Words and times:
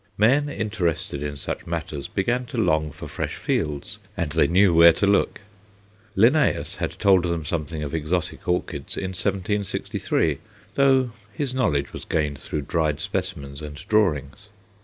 Men 0.17 0.49
interested 0.49 1.21
in 1.21 1.37
such 1.37 1.67
matters 1.67 2.07
began 2.07 2.45
to 2.47 2.57
long 2.57 2.89
for 2.91 3.07
fresh 3.07 3.35
fields, 3.35 3.99
and 4.17 4.31
they 4.31 4.47
knew 4.47 4.73
where 4.73 4.93
to 4.93 5.05
look. 5.05 5.41
Linnæus 6.17 6.77
had 6.77 6.93
told 6.97 7.25
them 7.25 7.45
something 7.45 7.83
of 7.83 7.93
exotic 7.93 8.47
orchids 8.47 8.97
in 8.97 9.09
1763, 9.13 10.39
though 10.73 11.11
his 11.31 11.53
knowledge 11.53 11.93
was 11.93 12.05
gained 12.05 12.39
through 12.39 12.61
dried 12.61 12.99
specimens 12.99 13.61
and 13.61 13.75
drawings. 13.87 14.47